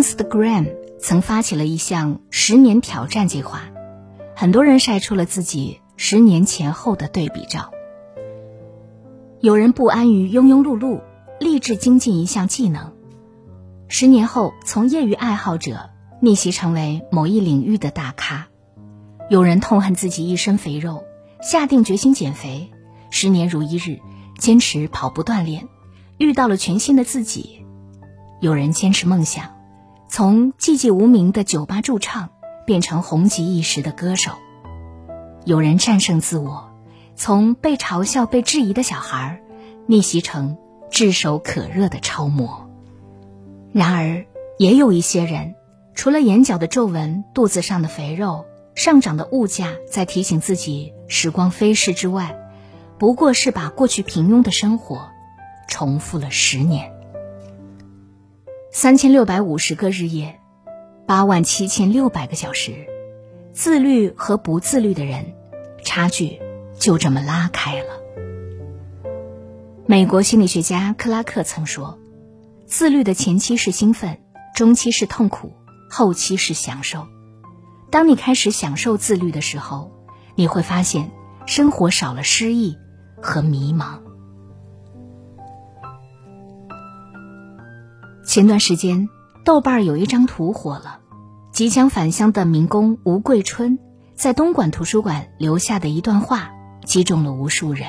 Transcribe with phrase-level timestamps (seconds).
[0.00, 3.64] Instagram 曾发起了一项十年挑战计划，
[4.34, 7.70] 很多人晒出了自己十年前后的对比照。
[9.40, 11.02] 有人不安于庸庸碌碌，
[11.38, 12.94] 立志精进一项技能，
[13.88, 15.90] 十年后从业余爱好者
[16.22, 18.46] 逆袭成为某一领域的大咖；
[19.28, 21.04] 有人痛恨自己一身肥肉，
[21.42, 22.70] 下定决心减肥，
[23.10, 24.00] 十年如一日
[24.38, 25.68] 坚持跑步锻炼，
[26.16, 27.66] 遇到了全新的自己；
[28.40, 29.59] 有人坚持梦想。
[30.12, 32.30] 从寂寂无名的酒吧驻唱
[32.66, 34.32] 变成红极一时的歌手，
[35.44, 36.68] 有人战胜自我，
[37.14, 39.40] 从被嘲笑、被质疑的小孩
[39.86, 40.58] 逆袭成
[40.90, 42.68] 炙手可热的超模。
[43.70, 44.26] 然而，
[44.58, 45.54] 也有一些人，
[45.94, 52.36] 除了眼角的皱纹、肚子上的肥肉、上涨的物价在提醒自己时光飞逝之外，
[52.98, 55.08] 不过是把过去平庸的生活
[55.68, 56.99] 重复了十年。
[58.72, 60.38] 三千六百五十个日夜，
[61.04, 62.86] 八万七千六百个小时，
[63.52, 65.34] 自律和不自律的人，
[65.82, 66.38] 差距
[66.78, 67.88] 就这么拉开了。
[69.86, 71.98] 美国心理学家克拉克曾说
[72.64, 74.20] ：“自律的前期是兴奋，
[74.54, 75.52] 中期是痛苦，
[75.90, 77.08] 后期是享受。
[77.90, 79.90] 当你开始享受自律的时候，
[80.36, 81.10] 你会发现
[81.44, 82.76] 生活少了失意
[83.20, 83.98] 和迷茫。”
[88.30, 89.08] 前段时间，
[89.44, 91.00] 豆瓣有一张图火了，
[91.50, 93.76] 即将返乡的民工吴桂春
[94.14, 96.52] 在东莞图书馆留下的一段话，
[96.84, 97.88] 击中了无数人。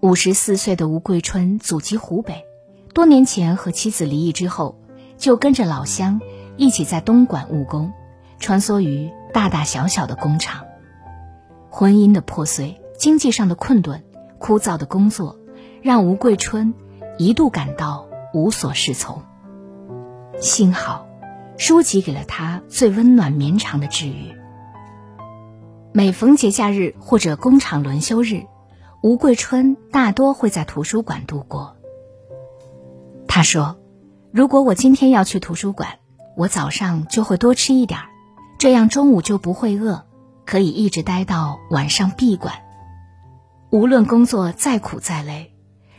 [0.00, 2.44] 五十四岁的吴桂春祖籍湖北，
[2.92, 4.78] 多年前和妻子离异之后，
[5.16, 6.20] 就跟着老乡
[6.58, 7.90] 一起在东莞务工，
[8.38, 10.62] 穿梭于大大小小的工厂。
[11.70, 14.04] 婚姻的破碎，经济上的困顿，
[14.36, 15.38] 枯燥的工作，
[15.80, 16.74] 让吴桂春
[17.16, 18.06] 一度感到。
[18.34, 19.22] 无所适从。
[20.40, 21.06] 幸好，
[21.56, 24.34] 书籍给了他最温暖绵长的治愈。
[25.92, 28.46] 每逢节假日或者工厂轮休日，
[29.00, 31.76] 吴桂春大多会在图书馆度过。
[33.28, 33.78] 他说
[34.34, 36.00] ：“如果我今天要去图书馆，
[36.36, 38.00] 我早上就会多吃一点，
[38.58, 40.04] 这样中午就不会饿，
[40.44, 42.54] 可以一直待到晚上闭馆。
[43.70, 45.54] 无论工作再苦再累，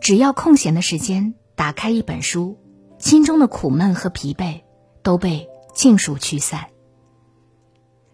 [0.00, 2.58] 只要空闲的时间。”打开一本书，
[2.98, 4.60] 心中的苦闷和疲惫
[5.02, 6.66] 都被尽数驱散。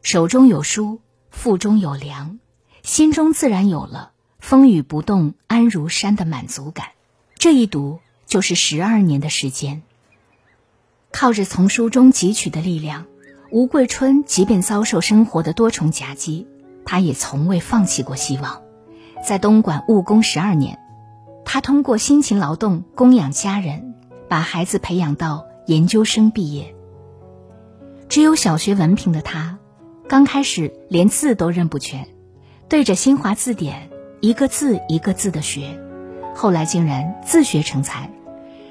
[0.01, 2.39] 手中有书，腹中有粮，
[2.85, 6.91] 心中自然有了风雨不动、安如山的满足感。
[7.35, 9.83] 这一读就是十二年的时间。
[11.11, 13.07] 靠着从书中汲取的力量，
[13.51, 16.47] 吴桂春即便遭受生活的多重夹击，
[16.85, 18.63] 他也从未放弃过希望。
[19.27, 20.79] 在东莞务工十二年。
[21.45, 23.95] 他通过辛勤劳动供养家人，
[24.29, 26.75] 把孩子培养到研究生毕业。
[28.09, 29.59] 只有小学文凭的他，
[30.09, 32.09] 刚开始连字都认不全，
[32.69, 35.79] 对着新华字典一个字一个字的学，
[36.35, 38.11] 后来竟然自学成才，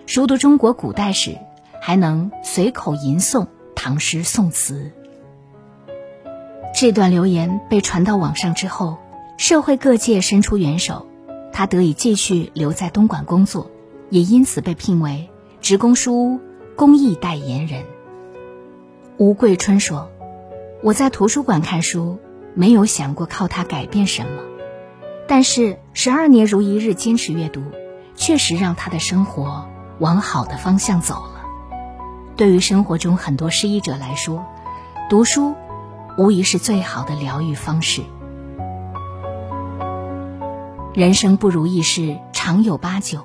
[0.06, 1.38] 熟读中国古代史，
[1.82, 4.92] 还能随口吟诵唐诗宋词。
[6.74, 8.98] 这段留言被传到网上之后，
[9.38, 11.08] 社会各界伸出援手。
[11.54, 13.70] 他得以继续留在东莞工作，
[14.10, 15.30] 也因此被聘为
[15.62, 16.40] 职工书屋
[16.76, 17.84] 公益代言人。
[19.18, 20.10] 吴桂春说
[20.82, 22.20] ：“我在图书馆看书，
[22.56, 24.42] 没有想过靠它改变什么，
[25.28, 27.62] 但是十二年如一日坚持阅读，
[28.16, 29.68] 确实让他的生活
[30.00, 31.46] 往好的方向走了。
[32.36, 34.44] 对于生活中很多失意者来说，
[35.10, 35.54] 读书
[36.18, 38.02] 无疑是最好的疗愈方式。”
[40.94, 43.22] 人生不如意事常有八九，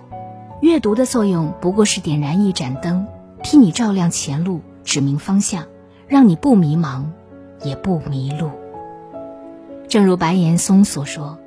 [0.61, 3.09] 阅读的作用不过是点燃一盏灯，
[3.43, 5.65] 替你照亮前路，指明方向，
[6.07, 7.07] 让你不迷茫，
[7.65, 8.53] 也不迷路。
[9.89, 11.41] 正如白岩松所说：“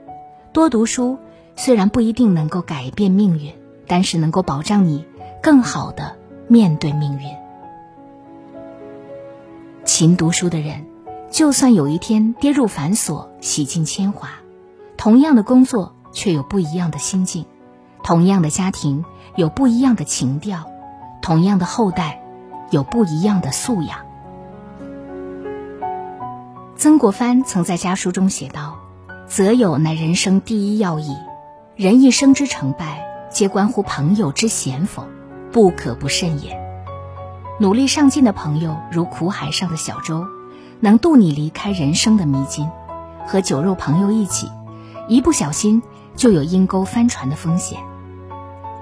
[0.52, 1.18] 多读书
[1.56, 3.54] 虽然不一定能够改变命运，
[3.88, 5.06] 但是能够保障你
[5.42, 6.18] 更好的
[6.50, 7.30] 面对命运。”
[9.86, 10.86] 勤读书的人，
[11.32, 14.32] 就算有一天跌入繁琐，洗尽铅华，
[14.98, 15.96] 同样的工作。
[16.12, 17.46] 却有不一样的心境，
[18.04, 20.66] 同样的家庭有不一样的情调，
[21.22, 22.22] 同样的后代，
[22.72, 24.00] 有不一样的素养。
[26.76, 28.78] 曾国藩曾在家书中写道
[29.28, 31.16] ：“择友乃人生第一要义，
[31.76, 35.04] 人一生之成败，皆关乎朋友之贤否，
[35.52, 36.58] 不可不慎也。
[37.60, 40.26] 努力上进的朋友，如苦海上的小舟，
[40.80, 42.70] 能渡你离开人生的迷津。
[43.28, 44.50] 和酒肉朋友一起，
[45.08, 45.84] 一不小心
[46.20, 47.80] 就有阴沟翻船的风险。”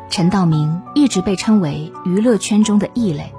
[0.09, 3.31] 陈道明一直被称为娱乐圈中的异类，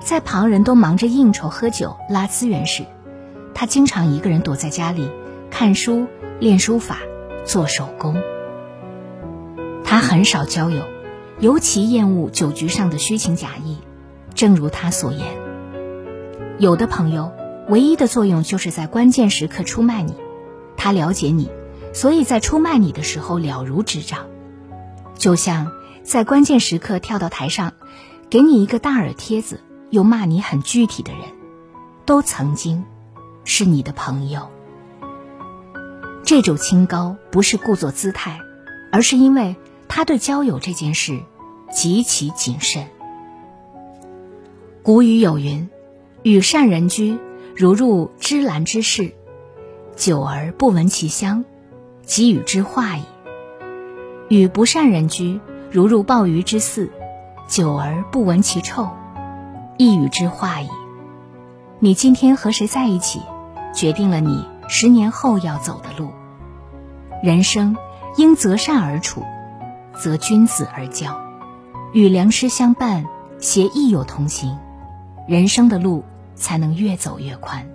[0.00, 2.84] 在旁人都忙着应酬、喝酒、拉资源时。
[3.52, 5.10] 他经常一个人躲在家里
[5.50, 6.06] 看书、
[6.40, 6.98] 练书法、
[7.44, 8.16] 做手工。
[9.84, 10.82] 他很少交友，
[11.38, 13.78] 尤其厌恶酒局上的虚情假意。
[14.34, 15.26] 正如他所言，
[16.58, 17.32] 有的朋友
[17.68, 20.14] 唯一的作用就是在关键时刻出卖你。
[20.76, 21.50] 他了解你，
[21.94, 24.26] 所以在出卖你的时候了如指掌。
[25.16, 27.72] 就像在关键时刻跳到台上，
[28.28, 31.22] 给你一个大耳贴子，又骂你很具体的人，
[32.04, 32.84] 都曾经。
[33.46, 34.48] 是你的朋友，
[36.24, 38.40] 这种清高不是故作姿态，
[38.90, 39.54] 而是因为
[39.86, 41.20] 他对交友这件事
[41.70, 42.86] 极其谨慎。
[44.82, 45.68] 古语有云
[46.24, 47.18] ：“与善人居，
[47.54, 49.12] 如入芝兰之室；
[49.94, 51.44] 久而不闻其香，
[52.06, 53.02] 即与之化矣；
[54.28, 55.40] 与不善人居，
[55.70, 56.88] 如入鲍鱼之肆；
[57.48, 58.88] 久而不闻其臭，
[59.76, 60.68] 亦与之化矣。”
[61.80, 63.20] 你今天和谁在一起？
[63.74, 66.10] 决定了你十年后要走的路。
[67.22, 67.76] 人生
[68.16, 69.24] 应择善而处，
[69.94, 71.20] 择君子而交，
[71.92, 73.04] 与良师相伴，
[73.40, 74.56] 携益友同行，
[75.26, 76.04] 人生的路
[76.36, 77.66] 才能越走越宽。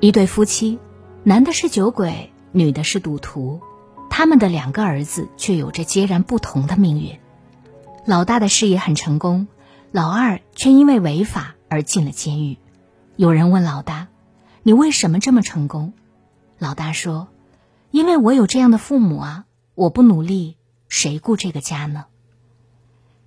[0.00, 0.78] 一对夫妻，
[1.28, 3.60] 男的是酒鬼，女的是赌徒，
[4.08, 7.18] 他们的两个儿子却有着截然不同的命运。
[8.06, 9.46] 老大的事业很成功，
[9.92, 12.56] 老二却因为违法而进了监狱。
[13.16, 14.08] 有人问老大
[14.64, 15.92] ：“你为什么这么成功？”
[16.58, 17.28] 老大说
[17.92, 19.44] ：“因为我有这样的父母啊！
[19.74, 20.56] 我不努力，
[20.88, 22.06] 谁顾这个家呢？”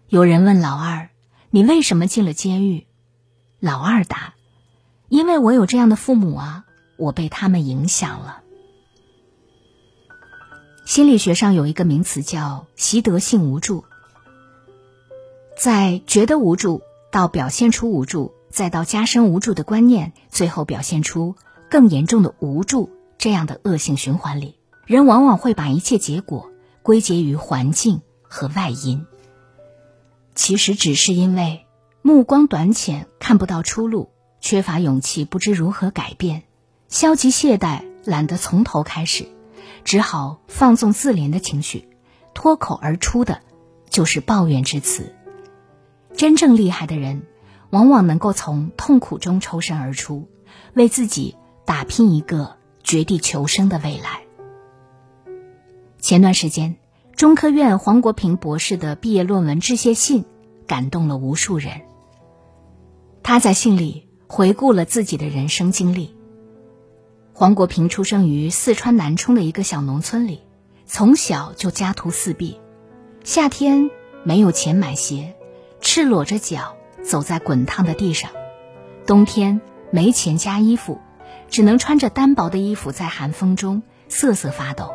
[0.09, 1.11] 有人问老二
[1.51, 2.87] ：“你为什么进了监狱？”
[3.61, 4.33] 老二答
[5.07, 6.65] ：“因为我有这样的父母啊！
[7.01, 8.43] 我被他们影响了。”
[10.85, 13.83] 心理学上有一个名词叫“习得性无助”，
[15.57, 16.81] 在觉得无助
[17.11, 18.33] 到表现出无助。
[18.51, 21.35] 再到加深无助的观念，最后表现出
[21.69, 26.51] 更严重的无助，这样的恶性循环里，人往往会把一切结果
[26.83, 29.05] 归结于环境和外因。
[30.35, 31.65] 其实只是因为
[32.01, 34.09] 目光短浅，看不到出路，
[34.41, 36.43] 缺乏勇气，不知如何改变，
[36.91, 39.25] 消极懈怠，懒得从头开始，
[39.83, 41.87] 只好放纵自怜的情绪，
[42.35, 43.41] 脱口而出的
[43.89, 45.15] 就是抱怨之词。
[46.15, 47.23] 真正厉害的人。
[47.71, 50.27] 往往能够从痛苦中抽身而出，
[50.73, 54.23] 为自己打拼一个绝地求生的未来。
[55.97, 56.75] 前段时间，
[57.15, 60.25] 中科院黄国平博士的毕业论文致谢信
[60.67, 61.83] 感动了无数人。
[63.23, 66.13] 他在信里回顾了自己的人生经历。
[67.41, 70.41] 黄国平出生于四川南充的一个小农村里，
[70.85, 72.59] 从小就家徒四壁，
[73.23, 73.89] 夏天
[74.23, 75.33] 没有钱买鞋，
[75.81, 76.77] 赤裸着脚。
[77.03, 78.29] 走在滚烫的地上，
[79.07, 81.01] 冬天没钱加衣服，
[81.49, 84.93] 只能穿着单薄的衣服在寒风中瑟瑟发抖。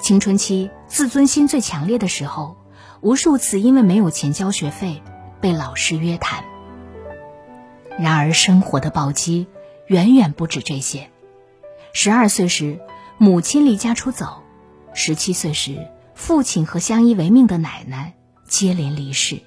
[0.00, 2.56] 青春期自尊心最强烈的时候，
[3.00, 5.00] 无数次因为没有钱交学费
[5.40, 6.42] 被老师约谈。
[7.96, 9.46] 然而生活的暴击
[9.86, 11.10] 远远不止这些。
[11.96, 12.80] 十二岁时，
[13.18, 14.42] 母亲离家出走；
[14.94, 18.14] 十七岁时，父亲和相依为命的奶奶
[18.48, 19.40] 接连离世。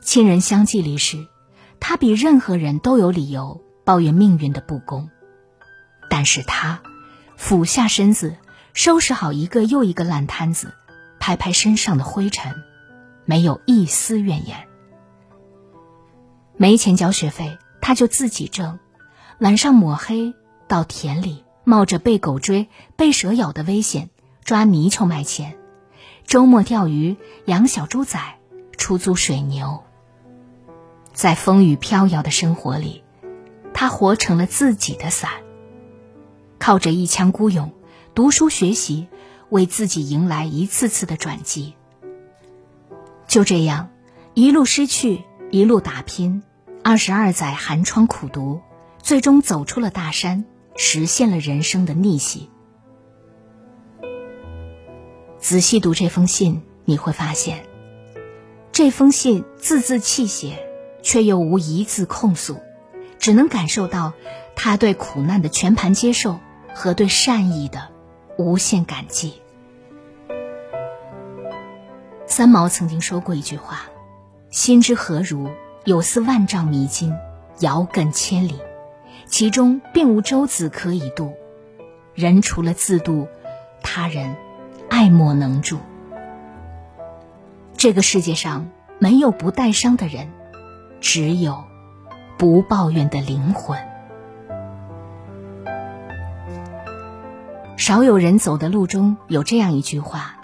[0.00, 1.28] 亲人相继离世，
[1.78, 5.08] 他比任何人都有理由抱怨命运的不公。
[6.10, 6.82] 但是他
[7.36, 8.36] 俯下身子，
[8.74, 10.74] 收拾好一个又一个烂摊子，
[11.20, 12.52] 拍拍身上的灰尘，
[13.24, 14.66] 没有一丝怨言。
[16.56, 18.80] 没钱交学费，他就自己挣，
[19.38, 20.34] 晚上抹黑
[20.70, 24.08] 到田里，冒着被狗追、被蛇咬的危险
[24.44, 25.54] 抓泥鳅卖钱；
[26.28, 28.20] 周末钓鱼、养小猪仔、
[28.78, 29.82] 出租水牛。
[31.12, 33.02] 在风雨飘摇的生活里，
[33.74, 35.28] 他活成了自己的伞，
[36.60, 37.72] 靠着一腔孤勇，
[38.14, 39.08] 读书学习，
[39.48, 41.74] 为自己迎来一次次的转机。
[43.26, 43.90] 就这样，
[44.34, 46.44] 一路失去，一路打拼，
[46.84, 48.60] 二十二载寒窗苦读，
[49.02, 50.44] 最终走出了大山，
[50.76, 52.50] 实现了人生的逆袭。
[55.38, 57.64] 仔细读这封信，你会发现，
[58.72, 60.58] 这封信字字泣血，
[61.02, 62.58] 却又无一字控诉，
[63.18, 64.12] 只能感受到
[64.54, 66.38] 他对苦难的全盘接受
[66.74, 67.88] 和对善意的
[68.36, 69.40] 无限感激。
[72.26, 73.88] 三毛曾经说过一句话
[74.50, 75.50] ：“心之何如，
[75.84, 77.12] 有似万丈迷津，
[77.58, 78.60] 遥亘千里，
[79.30, 81.32] 其中并无舟子可以渡。
[82.14, 83.28] 人除了自渡，
[83.82, 84.36] 他人
[84.90, 85.78] 爱莫能助。”
[87.78, 88.68] 这个世界上
[88.98, 90.28] 没有不带伤的人，
[91.00, 91.64] 只有
[92.36, 93.78] 不抱怨的灵魂。
[97.78, 100.36] 少有人走的路中有这样一句话：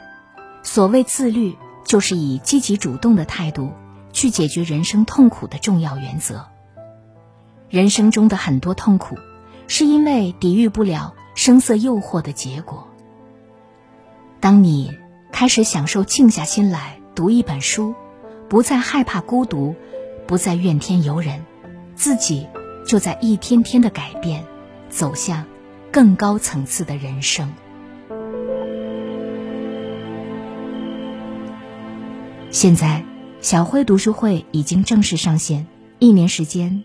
[0.63, 1.57] 所谓自律。
[1.87, 3.71] 就是以积极主动的态度
[4.13, 6.45] 去解决人生痛苦的重要原则。
[7.69, 9.17] 人生中的很多痛苦，
[9.67, 12.87] 是因为抵御不了声色诱惑的结果。
[14.39, 14.97] 当你
[15.33, 17.95] 开始享受静下心来读一本书，
[18.49, 19.75] 不再害怕孤独，
[20.27, 21.45] 不再怨天尤人，
[21.97, 22.47] 自己
[22.87, 24.45] 就在一天天的改变，
[24.89, 25.45] 走向
[25.91, 27.53] 更高层次的人生。
[32.53, 33.05] 现在，
[33.41, 35.67] 小辉读书会已经正式上线。
[35.99, 36.85] 一年时间，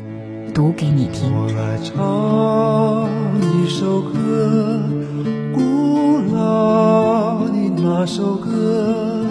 [0.53, 1.31] 读给你听。
[1.33, 3.09] 我来唱
[3.41, 4.81] 一首歌，
[5.53, 9.25] 古老的那首歌，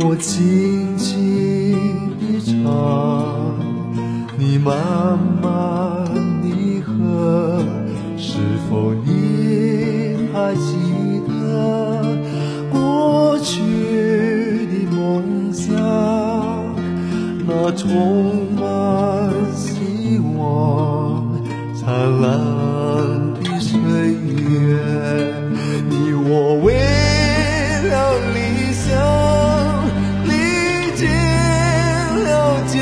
[0.00, 1.16] 我轻轻
[2.18, 2.54] 地唱，
[4.38, 6.06] 你慢慢
[6.42, 7.60] 地和，
[8.16, 8.38] 是
[8.70, 12.02] 否你还记得
[12.72, 15.76] 过去的梦想？
[17.46, 17.70] 那
[22.20, 22.26] 蓝
[23.34, 24.74] 的岁月，
[25.88, 26.74] 你我为
[27.88, 27.94] 了
[28.34, 28.36] 理
[28.72, 28.86] 想，
[30.24, 30.30] 历
[30.96, 31.06] 尽
[32.24, 32.28] 了
[32.66, 32.76] 艰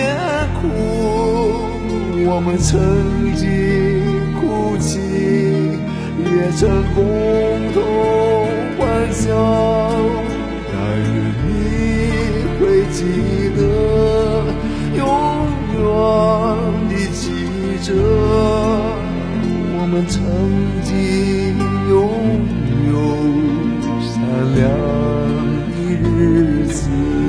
[0.57, 0.65] 苦，
[2.27, 2.81] 我们曾
[3.35, 3.45] 经
[4.41, 4.41] 哭
[4.79, 4.99] 泣，
[6.25, 6.61] 也曾
[6.95, 6.99] 共
[7.75, 7.77] 同
[8.79, 8.81] 欢
[9.13, 9.21] 笑。
[10.73, 11.15] 但愿
[11.45, 11.49] 你
[12.59, 12.99] 会记
[13.55, 13.61] 得，
[14.97, 15.01] 永
[15.75, 15.77] 远
[16.89, 17.21] 的记
[17.83, 18.46] 着。
[19.87, 20.21] 我们曾
[20.83, 21.57] 经
[21.89, 21.97] 拥
[22.91, 22.95] 有
[24.03, 24.19] 善
[24.57, 24.67] 良
[25.71, 27.26] 的日子。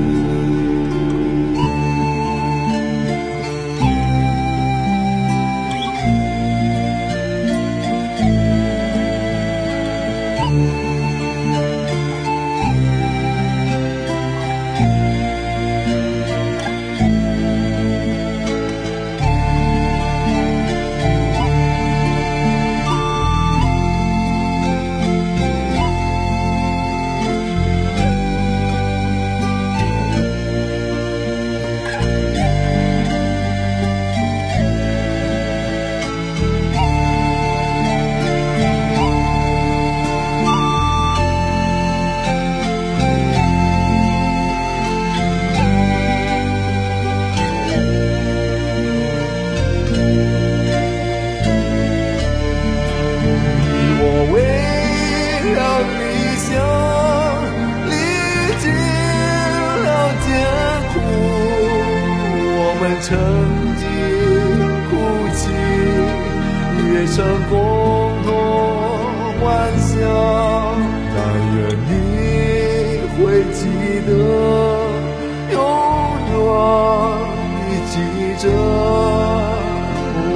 [78.37, 78.43] 着，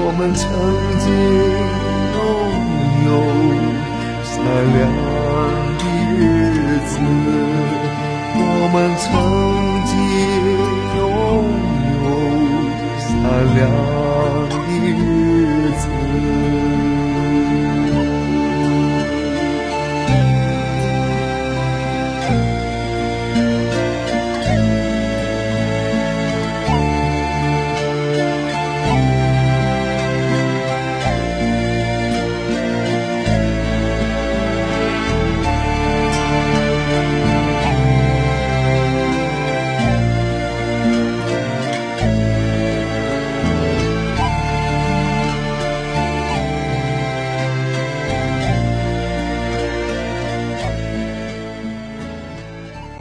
[0.03, 0.41] 我们曾
[0.99, 1.05] 经
[2.15, 2.19] 拥
[3.05, 3.09] 有
[4.23, 4.33] 善
[4.73, 4.79] 良
[5.77, 5.81] 的
[6.17, 6.19] 日
[6.87, 6.91] 子。
[8.37, 8.43] 我
[8.73, 9.03] 们曾
[9.85, 9.91] 经
[10.97, 10.99] 拥
[11.93, 12.01] 有。
[12.99, 13.09] 善
[13.55, 13.59] 良
[14.49, 14.99] 的日
[15.77, 15.83] 子。